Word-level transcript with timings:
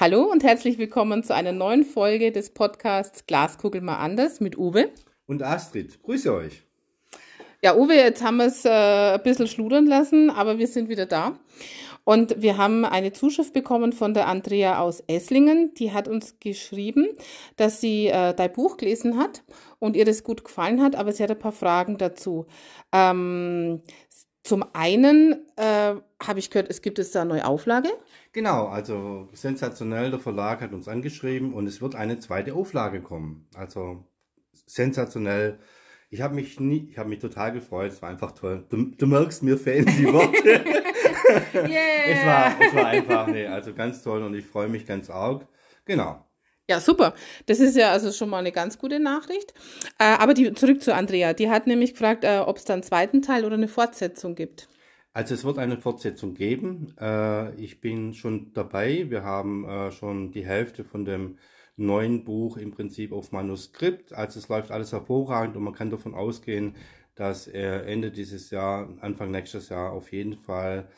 Hallo 0.00 0.22
und 0.22 0.42
herzlich 0.44 0.78
willkommen 0.78 1.22
zu 1.24 1.34
einer 1.34 1.52
neuen 1.52 1.84
Folge 1.84 2.32
des 2.32 2.54
Podcasts 2.54 3.26
Glaskugel 3.26 3.82
mal 3.82 3.98
anders 3.98 4.40
mit 4.40 4.56
Uwe. 4.56 4.88
Und 5.26 5.42
Astrid. 5.42 6.02
Grüße 6.02 6.32
euch. 6.32 6.62
Ja, 7.62 7.76
Uwe, 7.76 7.96
jetzt 7.96 8.24
haben 8.24 8.38
wir 8.38 8.46
es 8.46 8.64
äh, 8.64 8.70
ein 8.70 9.22
bisschen 9.22 9.46
schludern 9.46 9.84
lassen, 9.84 10.30
aber 10.30 10.56
wir 10.56 10.68
sind 10.68 10.88
wieder 10.88 11.04
da. 11.04 11.38
Und 12.04 12.40
wir 12.40 12.56
haben 12.56 12.86
eine 12.86 13.12
Zuschrift 13.12 13.52
bekommen 13.52 13.92
von 13.92 14.14
der 14.14 14.26
Andrea 14.26 14.80
aus 14.80 15.04
Esslingen. 15.06 15.74
Die 15.74 15.92
hat 15.92 16.08
uns 16.08 16.40
geschrieben, 16.40 17.06
dass 17.56 17.82
sie 17.82 18.06
äh, 18.06 18.32
dein 18.32 18.54
Buch 18.54 18.78
gelesen 18.78 19.18
hat 19.18 19.42
und 19.80 19.96
ihr 19.96 20.06
das 20.06 20.24
gut 20.24 20.44
gefallen 20.44 20.80
hat, 20.80 20.96
aber 20.96 21.12
sie 21.12 21.22
hat 21.22 21.30
ein 21.30 21.38
paar 21.38 21.52
Fragen 21.52 21.98
dazu. 21.98 22.46
Ähm, 22.90 23.82
zum 24.42 24.64
einen 24.72 25.46
äh, 25.56 25.94
habe 26.22 26.38
ich 26.38 26.50
gehört, 26.50 26.70
es 26.70 26.82
gibt 26.82 26.98
jetzt 26.98 27.14
da 27.14 27.22
eine 27.22 27.30
neue 27.30 27.46
Auflage. 27.46 27.88
Genau, 28.32 28.68
also 28.68 29.28
sensationell, 29.32 30.10
der 30.10 30.20
Verlag 30.20 30.62
hat 30.62 30.72
uns 30.72 30.88
angeschrieben 30.88 31.52
und 31.52 31.66
es 31.66 31.82
wird 31.82 31.94
eine 31.94 32.18
zweite 32.18 32.54
Auflage 32.54 33.02
kommen. 33.02 33.48
Also 33.54 34.04
sensationell. 34.66 35.58
Ich 36.08 36.22
habe 36.22 36.34
mich 36.34 36.58
nie, 36.58 36.88
ich 36.90 36.98
habe 36.98 37.08
mich 37.08 37.20
total 37.20 37.52
gefreut, 37.52 37.92
es 37.92 38.02
war 38.02 38.08
einfach 38.08 38.32
toll. 38.32 38.66
Du, 38.68 38.90
du 38.90 39.06
merkst, 39.06 39.42
mir 39.42 39.58
fehlen 39.58 39.86
die 39.86 40.12
Worte. 40.12 40.64
yeah. 41.54 41.68
es, 42.06 42.26
war, 42.26 42.60
es 42.60 42.74
war 42.74 42.86
einfach, 42.86 43.26
nee, 43.28 43.46
also 43.46 43.74
ganz 43.74 44.02
toll 44.02 44.22
und 44.22 44.34
ich 44.34 44.46
freue 44.46 44.68
mich 44.68 44.86
ganz 44.86 45.10
arg. 45.10 45.46
Genau. 45.84 46.24
Ja, 46.70 46.78
super. 46.78 47.14
Das 47.46 47.58
ist 47.58 47.76
ja 47.76 47.90
also 47.90 48.12
schon 48.12 48.30
mal 48.30 48.38
eine 48.38 48.52
ganz 48.52 48.78
gute 48.78 49.00
Nachricht. 49.00 49.54
Äh, 49.98 50.04
aber 50.04 50.34
die, 50.34 50.52
zurück 50.52 50.80
zu 50.80 50.94
Andrea. 50.94 51.32
Die 51.32 51.50
hat 51.50 51.66
nämlich 51.66 51.94
gefragt, 51.94 52.22
äh, 52.22 52.38
ob 52.38 52.58
es 52.58 52.64
da 52.64 52.74
einen 52.74 52.84
zweiten 52.84 53.22
Teil 53.22 53.44
oder 53.44 53.56
eine 53.56 53.66
Fortsetzung 53.66 54.36
gibt. 54.36 54.68
Also 55.12 55.34
es 55.34 55.42
wird 55.42 55.58
eine 55.58 55.78
Fortsetzung 55.78 56.34
geben. 56.34 56.94
Äh, 57.00 57.56
ich 57.56 57.80
bin 57.80 58.14
schon 58.14 58.52
dabei. 58.52 59.10
Wir 59.10 59.24
haben 59.24 59.68
äh, 59.68 59.90
schon 59.90 60.30
die 60.30 60.46
Hälfte 60.46 60.84
von 60.84 61.04
dem 61.04 61.38
neuen 61.76 62.22
Buch 62.22 62.56
im 62.56 62.70
Prinzip 62.70 63.10
auf 63.10 63.32
Manuskript. 63.32 64.12
Also 64.12 64.38
es 64.38 64.48
läuft 64.48 64.70
alles 64.70 64.92
hervorragend 64.92 65.56
und 65.56 65.64
man 65.64 65.74
kann 65.74 65.90
davon 65.90 66.14
ausgehen, 66.14 66.76
dass 67.16 67.48
Ende 67.48 68.12
dieses 68.12 68.50
Jahr, 68.50 68.88
Anfang 69.00 69.30
nächstes 69.30 69.68
Jahr 69.68 69.92
auf 69.92 70.12
jeden 70.12 70.36
Fall 70.36 70.88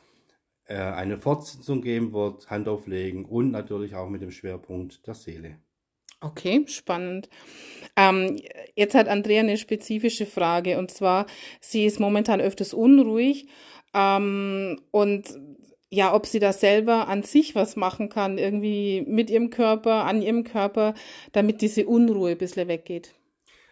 äh, 0.72 0.92
eine 0.94 1.18
Fortsetzung 1.18 1.82
geben 1.82 2.12
wird, 2.12 2.48
Hand 2.48 2.66
auflegen 2.66 3.24
und 3.26 3.50
natürlich 3.50 3.94
auch 3.94 4.08
mit 4.08 4.22
dem 4.22 4.30
Schwerpunkt 4.30 5.06
der 5.06 5.14
Seele. 5.14 5.58
Okay, 6.20 6.64
spannend. 6.68 7.28
Ähm, 7.96 8.38
jetzt 8.74 8.94
hat 8.94 9.08
Andrea 9.08 9.40
eine 9.40 9.58
spezifische 9.58 10.24
Frage 10.24 10.78
und 10.78 10.90
zwar, 10.90 11.26
sie 11.60 11.84
ist 11.84 12.00
momentan 12.00 12.40
öfters 12.40 12.72
unruhig 12.72 13.48
ähm, 13.92 14.80
und 14.92 15.38
ja, 15.90 16.14
ob 16.14 16.24
sie 16.24 16.38
da 16.38 16.54
selber 16.54 17.08
an 17.08 17.22
sich 17.22 17.54
was 17.54 17.76
machen 17.76 18.08
kann, 18.08 18.38
irgendwie 18.38 19.04
mit 19.06 19.28
ihrem 19.28 19.50
Körper, 19.50 20.06
an 20.06 20.22
ihrem 20.22 20.42
Körper, 20.42 20.94
damit 21.32 21.60
diese 21.60 21.86
Unruhe 21.86 22.30
ein 22.30 22.38
bisschen 22.38 22.66
weggeht. 22.66 23.14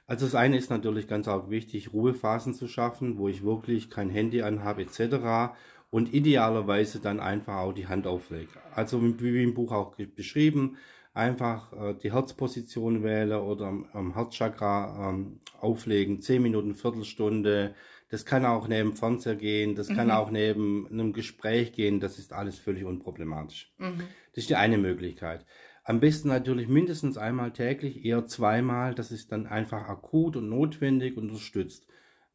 Also 0.06 0.26
das 0.26 0.34
eine 0.34 0.58
ist 0.58 0.70
natürlich 0.70 1.06
ganz 1.06 1.28
auch 1.28 1.50
wichtig, 1.50 1.92
Ruhephasen 1.92 2.52
zu 2.52 2.66
schaffen, 2.66 3.16
wo 3.16 3.28
ich 3.28 3.44
wirklich 3.44 3.90
kein 3.90 4.10
Handy 4.10 4.42
anhabe 4.42 4.82
etc. 4.82 5.54
Und 5.90 6.14
idealerweise 6.14 7.00
dann 7.00 7.18
einfach 7.18 7.56
auch 7.56 7.72
die 7.72 7.88
Hand 7.88 8.06
auflege. 8.06 8.50
Also 8.74 9.02
wie 9.02 9.42
im 9.42 9.54
Buch 9.54 9.72
auch 9.72 9.96
beschrieben, 9.96 10.76
einfach 11.14 11.72
äh, 11.72 11.94
die 11.94 12.12
Herzposition 12.12 13.02
wähle 13.02 13.42
oder 13.42 13.66
am, 13.66 13.86
am 13.92 14.14
Herzchakra 14.14 15.10
ähm, 15.10 15.40
auflegen, 15.60 16.20
10 16.20 16.42
Minuten, 16.42 16.74
Viertelstunde, 16.74 17.74
das 18.10 18.24
kann 18.24 18.44
auch 18.44 18.66
neben 18.68 18.94
Fernseher 18.94 19.36
gehen, 19.36 19.74
das 19.74 19.88
kann 19.88 20.08
mhm. 20.08 20.12
auch 20.12 20.30
neben 20.30 20.88
einem 20.90 21.12
Gespräch 21.12 21.72
gehen, 21.72 22.00
das 22.00 22.18
ist 22.18 22.32
alles 22.32 22.58
völlig 22.58 22.84
unproblematisch. 22.84 23.72
Mhm. 23.78 24.02
Das 24.32 24.44
ist 24.44 24.50
die 24.50 24.56
eine 24.56 24.78
Möglichkeit. 24.78 25.44
Am 25.84 26.00
besten 26.00 26.28
natürlich 26.28 26.68
mindestens 26.68 27.16
einmal 27.16 27.52
täglich, 27.52 28.04
eher 28.04 28.26
zweimal, 28.26 28.94
das 28.94 29.10
ist 29.10 29.32
dann 29.32 29.46
einfach 29.46 29.88
akut 29.88 30.36
und 30.36 30.48
notwendig 30.48 31.16
und 31.16 31.30
unterstützt. 31.30 31.86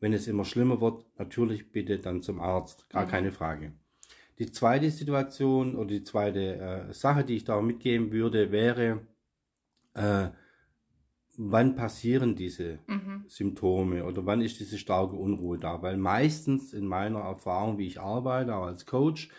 Wenn 0.06 0.14
es 0.14 0.28
immer 0.28 0.46
schlimmer 0.46 0.82
wird, 0.82 1.04
natürlich 1.18 1.72
bitte 1.72 1.98
dann 1.98 2.22
zum 2.22 2.40
Arzt, 2.40 2.88
gar 2.92 3.08
mhm. 3.08 3.10
keine 3.10 3.32
Frage. 3.32 3.74
Die 4.38 4.52
zweite 4.52 4.92
Situation 4.92 5.76
oder 5.76 5.88
die 5.88 6.04
zweite 6.04 6.60
äh, 6.60 6.94
Sache, 6.94 7.24
die 7.24 7.38
ich 7.38 7.44
da 7.44 7.60
mitgeben 7.60 8.12
würde, 8.12 8.52
wäre, 8.52 9.08
äh, 9.96 10.28
wann 11.38 11.76
passieren 11.76 12.36
diese 12.36 12.78
mhm. 12.86 13.24
Symptome 13.26 14.06
oder 14.06 14.28
wann 14.28 14.42
ist 14.42 14.60
diese 14.60 14.78
starke 14.78 15.16
Unruhe 15.16 15.58
da? 15.58 15.82
Weil 15.82 15.98
meistens 15.98 16.72
in 16.72 16.86
meiner 16.86 17.22
Erfahrung, 17.22 17.80
wie 17.80 17.88
ich 17.88 18.00
arbeite, 18.00 18.54
auch 18.54 18.68
als 18.68 18.86
Coach, 18.86 19.30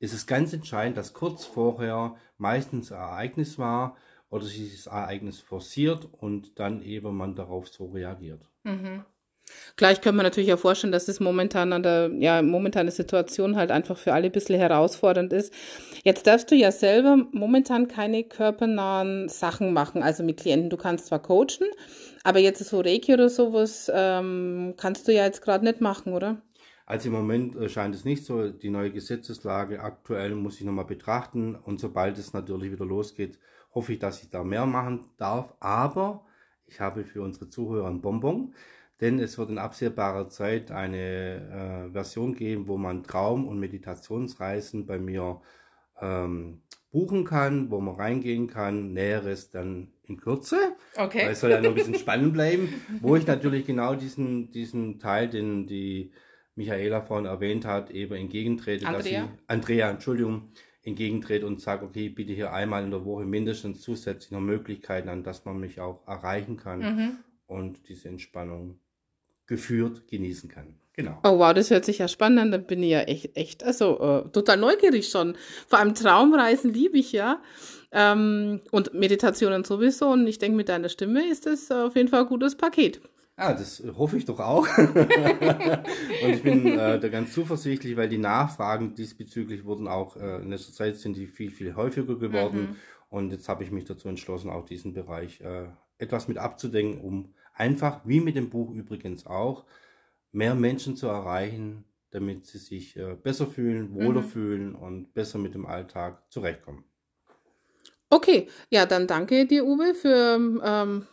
ist 0.00 0.12
es 0.12 0.26
ganz 0.26 0.52
entscheidend, 0.52 0.96
dass 0.96 1.12
kurz 1.12 1.44
vorher 1.44 2.16
meistens 2.36 2.90
ein 2.90 2.98
Ereignis 2.98 3.60
war 3.60 3.96
oder 4.28 4.44
sich 4.44 4.56
dieses 4.56 4.86
Ereignis 4.86 5.38
forciert 5.38 6.04
und 6.12 6.58
dann 6.58 6.82
eben 6.82 7.16
man 7.16 7.36
darauf 7.36 7.68
so 7.68 7.86
reagiert. 7.92 8.50
Mhm. 8.64 9.04
Gleich 9.76 10.00
können 10.00 10.16
wir 10.16 10.22
natürlich 10.22 10.52
auch 10.52 10.58
vorstellen, 10.58 10.92
dass 10.92 11.08
es 11.08 11.20
momentan 11.20 11.72
an 11.72 11.82
der, 11.82 12.10
ja, 12.18 12.42
momentane 12.42 12.90
Situation 12.90 13.56
halt 13.56 13.70
einfach 13.70 13.98
für 13.98 14.12
alle 14.12 14.26
ein 14.26 14.32
bisschen 14.32 14.58
herausfordernd 14.58 15.32
ist. 15.32 15.52
Jetzt 16.02 16.26
darfst 16.26 16.50
du 16.50 16.54
ja 16.54 16.72
selber 16.72 17.16
momentan 17.32 17.88
keine 17.88 18.24
körpernahen 18.24 19.28
Sachen 19.28 19.72
machen, 19.72 20.02
also 20.02 20.22
mit 20.22 20.38
Klienten. 20.38 20.70
Du 20.70 20.76
kannst 20.76 21.06
zwar 21.06 21.20
coachen, 21.20 21.68
aber 22.24 22.38
jetzt 22.38 22.64
so 22.64 22.80
Reiki 22.80 23.12
oder 23.14 23.28
sowas 23.28 23.90
ähm, 23.94 24.74
kannst 24.76 25.08
du 25.08 25.12
ja 25.12 25.24
jetzt 25.24 25.42
gerade 25.42 25.64
nicht 25.64 25.80
machen, 25.80 26.12
oder? 26.12 26.42
Also 26.86 27.08
im 27.08 27.14
Moment 27.14 27.56
äh, 27.56 27.68
scheint 27.68 27.94
es 27.94 28.04
nicht 28.04 28.24
so. 28.24 28.48
Die 28.48 28.70
neue 28.70 28.92
Gesetzeslage 28.92 29.80
aktuell 29.80 30.34
muss 30.36 30.60
ich 30.60 30.64
nochmal 30.64 30.84
betrachten. 30.84 31.56
Und 31.56 31.80
sobald 31.80 32.16
es 32.16 32.32
natürlich 32.32 32.70
wieder 32.72 32.86
losgeht, 32.86 33.38
hoffe 33.74 33.92
ich, 33.92 33.98
dass 33.98 34.22
ich 34.22 34.30
da 34.30 34.44
mehr 34.44 34.66
machen 34.66 35.10
darf. 35.18 35.54
Aber 35.60 36.24
ich 36.66 36.80
habe 36.80 37.04
für 37.04 37.22
unsere 37.22 37.48
Zuhörer 37.50 37.88
ein 37.88 38.00
Bonbon 38.00 38.54
denn 39.00 39.18
es 39.18 39.36
wird 39.36 39.50
in 39.50 39.58
absehbarer 39.58 40.28
Zeit 40.28 40.70
eine 40.70 41.88
äh, 41.88 41.92
Version 41.92 42.34
geben, 42.34 42.66
wo 42.66 42.76
man 42.76 43.04
Traum- 43.04 43.46
und 43.46 43.60
Meditationsreisen 43.60 44.86
bei 44.86 44.98
mir 44.98 45.40
ähm, 46.00 46.62
buchen 46.90 47.24
kann, 47.24 47.70
wo 47.70 47.80
man 47.80 47.96
reingehen 47.96 48.46
kann. 48.46 48.92
Näheres 48.92 49.50
dann 49.50 49.88
in 50.04 50.16
Kürze. 50.16 50.56
Okay. 50.96 51.24
Weil 51.24 51.32
es 51.32 51.40
soll 51.40 51.50
ja 51.50 51.60
noch 51.60 51.70
ein 51.70 51.74
bisschen 51.74 51.96
spannend 51.96 52.32
bleiben. 52.32 52.72
Wo 53.02 53.16
ich 53.16 53.26
natürlich 53.26 53.66
genau 53.66 53.94
diesen, 53.94 54.50
diesen 54.50 54.98
Teil, 54.98 55.28
den 55.28 55.66
die 55.66 56.12
Michaela 56.54 57.02
vorhin 57.02 57.26
erwähnt 57.26 57.66
hat, 57.66 57.90
eben 57.90 58.14
entgegentrete. 58.14 58.86
Andrea? 58.86 59.22
Dass 59.22 59.30
ich, 59.30 59.38
Andrea, 59.48 59.90
Entschuldigung, 59.90 60.52
entgegentrete 60.84 61.46
und 61.46 61.60
sage, 61.60 61.84
okay, 61.84 62.08
bitte 62.08 62.32
hier 62.32 62.52
einmal 62.52 62.84
in 62.84 62.92
der 62.92 63.04
Woche 63.04 63.24
mindestens 63.24 63.82
zusätzlich 63.82 64.30
noch 64.30 64.40
Möglichkeiten 64.40 65.08
an, 65.08 65.24
dass 65.24 65.44
man 65.44 65.58
mich 65.58 65.80
auch 65.80 66.06
erreichen 66.06 66.56
kann 66.56 66.80
mhm. 66.80 67.18
und 67.46 67.88
diese 67.88 68.08
Entspannung 68.08 68.78
geführt 69.46 70.08
genießen 70.08 70.48
kann. 70.48 70.74
Genau. 70.96 71.18
Oh 71.24 71.38
wow, 71.38 71.52
das 71.52 71.70
hört 71.70 71.84
sich 71.84 71.98
ja 71.98 72.08
spannend 72.08 72.40
an. 72.40 72.50
Da 72.50 72.58
bin 72.58 72.82
ich 72.82 72.90
ja 72.90 73.00
echt, 73.00 73.36
echt, 73.36 73.62
also 73.62 74.00
äh, 74.00 74.30
total 74.30 74.56
neugierig 74.56 75.08
schon. 75.08 75.36
Vor 75.68 75.78
allem 75.78 75.94
Traumreisen 75.94 76.72
liebe 76.72 76.96
ich 76.96 77.12
ja. 77.12 77.42
Ähm, 77.92 78.62
und 78.70 78.94
Meditationen 78.94 79.62
sowieso. 79.64 80.08
Und 80.08 80.26
ich 80.26 80.38
denke, 80.38 80.56
mit 80.56 80.70
deiner 80.70 80.88
Stimme 80.88 81.28
ist 81.28 81.44
das 81.44 81.70
auf 81.70 81.96
jeden 81.96 82.08
Fall 82.08 82.22
ein 82.22 82.28
gutes 82.28 82.56
Paket. 82.56 83.02
Ja, 83.38 83.52
das 83.52 83.82
hoffe 83.98 84.16
ich 84.16 84.24
doch 84.24 84.40
auch. 84.40 84.66
und 84.78 86.30
ich 86.30 86.42
bin 86.42 86.66
äh, 86.66 86.98
da 86.98 87.08
ganz 87.08 87.34
zuversichtlich, 87.34 87.94
weil 87.98 88.08
die 88.08 88.16
Nachfragen 88.16 88.94
diesbezüglich 88.94 89.66
wurden 89.66 89.88
auch 89.88 90.16
äh, 90.16 90.36
in 90.36 90.48
letzter 90.48 90.72
Zeit 90.72 90.96
sind 90.96 91.14
die 91.18 91.26
viel, 91.26 91.50
viel 91.50 91.76
häufiger 91.76 92.16
geworden. 92.16 92.60
Mhm. 92.60 92.76
Und 93.10 93.32
jetzt 93.32 93.50
habe 93.50 93.62
ich 93.62 93.70
mich 93.70 93.84
dazu 93.84 94.08
entschlossen, 94.08 94.48
auch 94.48 94.64
diesen 94.64 94.94
Bereich 94.94 95.42
äh, 95.42 95.66
etwas 95.98 96.28
mit 96.28 96.38
abzudenken, 96.38 97.02
um 97.02 97.34
einfach, 97.56 98.00
wie 98.04 98.20
mit 98.20 98.36
dem 98.36 98.50
Buch 98.50 98.70
übrigens 98.70 99.26
auch, 99.26 99.64
mehr 100.32 100.54
Menschen 100.54 100.96
zu 100.96 101.08
erreichen, 101.08 101.84
damit 102.10 102.46
sie 102.46 102.58
sich 102.58 102.96
äh, 102.96 103.14
besser 103.14 103.46
fühlen, 103.46 103.94
wohler 103.94 104.22
mhm. 104.22 104.28
fühlen 104.28 104.74
und 104.74 105.12
besser 105.14 105.38
mit 105.38 105.54
dem 105.54 105.66
Alltag 105.66 106.22
zurechtkommen. 106.30 106.84
Okay, 108.08 108.48
ja, 108.70 108.86
dann 108.86 109.06
danke 109.06 109.46
dir, 109.46 109.66
Uwe, 109.66 109.92
für 109.92 110.38
ähm, 110.64 111.06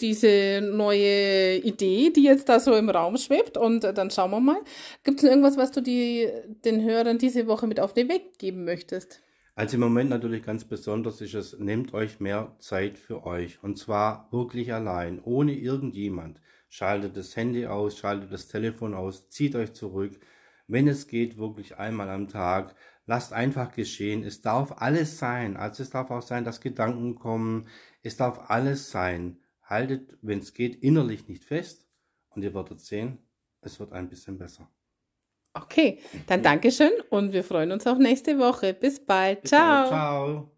diese 0.00 0.60
neue 0.62 1.56
Idee, 1.58 2.10
die 2.10 2.24
jetzt 2.24 2.48
da 2.48 2.60
so 2.60 2.74
im 2.74 2.90
Raum 2.90 3.16
schwebt. 3.16 3.56
Und 3.56 3.84
äh, 3.84 3.94
dann 3.94 4.10
schauen 4.10 4.30
wir 4.30 4.40
mal. 4.40 4.60
Gibt 5.02 5.22
es 5.22 5.28
irgendwas, 5.28 5.56
was 5.56 5.72
du 5.72 5.80
die, 5.80 6.28
den 6.64 6.82
Hörern 6.82 7.18
diese 7.18 7.46
Woche 7.46 7.66
mit 7.66 7.80
auf 7.80 7.92
den 7.92 8.08
Weg 8.08 8.38
geben 8.38 8.64
möchtest? 8.64 9.20
Also 9.54 9.74
im 9.74 9.80
Moment 9.80 10.08
natürlich 10.08 10.42
ganz 10.42 10.64
besonders 10.64 11.20
ist 11.20 11.34
es, 11.34 11.58
nehmt 11.58 11.92
euch 11.92 12.20
mehr 12.20 12.56
Zeit 12.58 12.98
für 12.98 13.26
euch. 13.26 13.62
Und 13.62 13.76
zwar 13.76 14.28
wirklich 14.32 14.72
allein, 14.72 15.20
ohne 15.22 15.54
irgendjemand. 15.54 16.40
Schaltet 16.70 17.18
das 17.18 17.36
Handy 17.36 17.66
aus, 17.66 17.98
schaltet 17.98 18.32
das 18.32 18.48
Telefon 18.48 18.94
aus, 18.94 19.28
zieht 19.28 19.54
euch 19.54 19.74
zurück. 19.74 20.18
Wenn 20.68 20.88
es 20.88 21.06
geht, 21.06 21.36
wirklich 21.36 21.76
einmal 21.76 22.08
am 22.08 22.28
Tag. 22.28 22.74
Lasst 23.04 23.34
einfach 23.34 23.72
geschehen. 23.72 24.24
Es 24.24 24.40
darf 24.40 24.80
alles 24.80 25.18
sein. 25.18 25.58
Also 25.58 25.82
es 25.82 25.90
darf 25.90 26.10
auch 26.10 26.22
sein, 26.22 26.44
dass 26.44 26.62
Gedanken 26.62 27.14
kommen. 27.16 27.68
Es 28.02 28.16
darf 28.16 28.48
alles 28.50 28.90
sein. 28.90 29.38
Haltet, 29.62 30.16
wenn 30.22 30.38
es 30.38 30.54
geht, 30.54 30.76
innerlich 30.76 31.28
nicht 31.28 31.44
fest. 31.44 31.86
Und 32.30 32.42
ihr 32.42 32.54
werdet 32.54 32.80
sehen, 32.80 33.18
es 33.60 33.78
wird 33.80 33.92
ein 33.92 34.08
bisschen 34.08 34.38
besser. 34.38 34.70
Okay, 35.54 35.98
dann 36.26 36.42
Dankeschön 36.42 36.92
und 37.10 37.32
wir 37.32 37.44
freuen 37.44 37.72
uns 37.72 37.86
auf 37.86 37.98
nächste 37.98 38.38
Woche. 38.38 38.72
Bis 38.72 39.04
bald. 39.04 39.46
Ciao. 39.46 39.88
Ciao. 39.88 40.51